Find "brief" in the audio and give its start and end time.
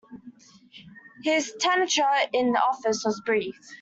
3.21-3.53